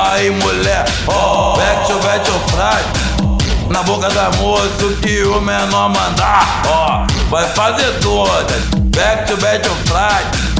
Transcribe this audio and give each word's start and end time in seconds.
Aí 0.00 0.30
mulher, 0.30 0.84
ó, 1.06 1.54
to 1.86 1.98
back 2.00 2.24
to 2.24 2.32
Fry. 2.50 3.70
Na 3.70 3.82
boca 3.82 4.08
da 4.10 4.30
moça 4.32 4.88
que 5.02 5.22
o 5.22 5.40
menor 5.40 5.88
mandar, 5.88 6.62
ó, 6.68 7.02
oh, 7.04 7.30
vai 7.30 7.44
fazer 7.48 7.98
todas. 8.00 8.62
Vectio, 8.94 9.36
Vectio 9.36 9.72
Fry. 9.86 10.55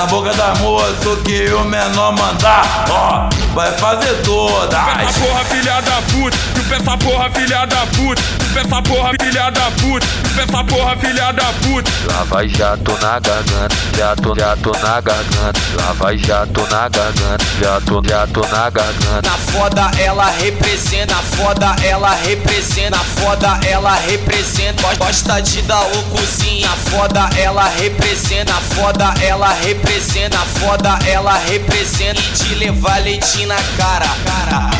Na 0.00 0.06
boca 0.06 0.32
da 0.32 0.54
moça 0.54 1.14
que 1.26 1.52
o 1.52 1.62
menor 1.62 2.12
mandar, 2.12 2.86
ó, 2.88 3.28
vai 3.52 3.70
fazer 3.72 4.14
todas. 4.22 4.72
Essa 4.72 5.20
porra, 5.20 5.44
filha 5.44 5.80
da 5.82 6.00
puta, 6.00 6.38
tu 6.54 6.74
essa 6.74 6.96
porra, 6.96 7.30
filha 7.30 7.66
da 7.66 7.86
puta, 7.86 8.22
tu 8.38 8.58
essa 8.58 8.82
porra, 8.82 9.10
filha 9.20 9.50
da 9.50 9.70
puta, 9.72 10.06
tu 10.06 10.40
essa 10.40 10.64
porra, 10.64 10.96
filha 10.96 11.32
da 11.32 11.52
puta. 11.52 11.90
Lá 12.10 12.24
vai 12.24 12.48
jato 12.48 12.92
na 12.92 13.20
garganta, 13.20 13.76
jato, 13.94 14.34
jato 14.34 14.72
na 14.82 15.00
garganta. 15.02 15.60
Lá 15.76 15.92
vai 15.92 16.16
jato 16.16 16.66
na 16.70 16.88
garganta, 16.88 17.44
jato, 17.60 18.02
jato 18.02 18.40
na 18.40 18.70
garganta. 18.70 19.30
Na 19.30 19.36
foda 19.52 19.90
ela 19.98 20.30
representa, 20.30 21.14
na 21.14 21.22
foda 21.22 21.76
ela 21.84 22.14
representa, 22.14 22.96
na 22.96 23.04
foda 23.04 23.60
ela 23.68 23.94
representa. 23.96 24.94
Gosta 24.96 25.42
de 25.42 25.60
dar 25.60 25.82
o 25.82 26.02
cozinha, 26.04 26.70
foda 26.88 27.28
ela 27.36 27.68
representa, 27.68 28.54
na 28.54 28.60
foda 28.60 29.12
ela 29.22 29.52
representa 29.52 29.89
representa, 29.90 30.38
foda 30.38 30.98
ela 31.04 31.36
representa 31.36 32.20
e 32.20 32.44
de 32.44 32.54
levar 32.54 33.02
leitinho 33.02 33.48
na 33.48 33.56
cara. 33.76 34.06
cara. 34.24 34.70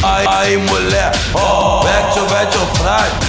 Aí, 0.00 0.26
aí 0.28 0.56
mulher, 0.56 1.10
oh, 1.34 1.82
back 1.82 2.14
to 2.14 2.24
back 2.26 2.52
to 2.52 2.58
fry 2.76 3.27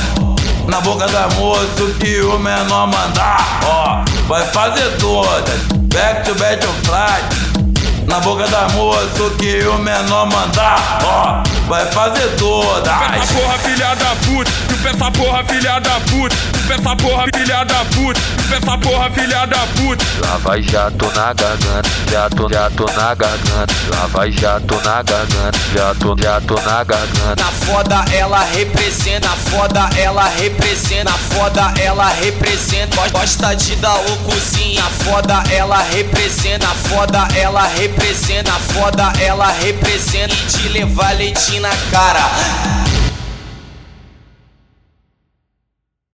Na 0.69 0.81
boca 0.81 1.07
da 1.07 1.27
moça 1.29 1.93
que 1.99 2.21
o 2.21 2.37
menor 2.37 2.87
mandar, 2.87 3.59
ó, 3.65 4.03
vai 4.27 4.45
fazer 4.47 4.97
todas 4.97 5.59
back 5.93 6.23
to 6.23 6.35
back 6.35 6.57
to 6.61 6.67
fly. 6.85 8.05
Na 8.07 8.19
boca 8.19 8.47
da 8.47 8.69
moça 8.69 9.29
que 9.39 9.65
o 9.67 9.77
menor 9.79 10.27
mandar, 10.27 10.99
ó, 11.03 11.43
vai 11.69 11.85
fazer 11.91 12.27
toda. 12.35 12.91
Essa 12.91 13.33
porra, 13.33 13.57
filha 13.59 13.95
da 13.95 14.15
puta, 14.25 14.51
tu 14.67 14.87
essa 14.87 15.11
porra, 15.11 15.43
filha 15.43 15.79
da 15.79 15.99
puta, 15.99 16.35
tu 16.65 16.73
essa 16.73 16.95
porra, 16.95 17.25
filha 17.31 17.63
da 17.63 17.85
puta, 17.85 18.19
tu 18.47 18.55
essa 18.55 18.77
porra, 18.77 19.11
filha 19.11 19.45
da 19.45 19.67
puta. 19.77 20.05
Lá 20.25 20.37
vai 20.37 20.61
jato 20.63 21.05
na 21.15 21.31
garganta, 21.33 21.89
jato, 22.11 22.49
jato 22.49 22.85
na 22.97 23.13
garganta. 23.13 23.73
Lá 23.89 24.07
vai 24.07 24.31
jato 24.31 24.75
na 24.83 25.03
garganta, 25.03 25.59
jato, 25.75 26.15
jato 26.17 26.55
na 26.55 26.83
garganta. 26.83 27.35
Na 27.37 27.51
foda 27.51 28.05
ela 28.13 28.43
representa, 28.43 29.29
na 29.29 29.35
foda 29.35 29.89
ela 29.95 30.27
representa, 30.27 31.03
na 31.03 31.17
foda 31.17 31.73
ela 31.79 32.09
representa. 32.09 33.09
Gosta 33.11 33.55
de 33.55 33.75
dar 33.75 33.95
o 33.95 34.17
cozinha, 34.23 34.83
foda 35.03 35.43
ela 35.51 35.77
representa, 35.83 36.65
na 36.65 36.73
foda 36.73 37.27
ela 37.35 37.67
representa, 37.67 38.51
na 38.51 38.59
foda 38.59 39.13
ela 39.21 39.51
representa. 39.51 40.33
E 40.33 40.45
de 40.57 40.69
levar 40.69 41.15
leitinho 41.15 41.58
na 41.59 41.69
cara. 41.91 42.58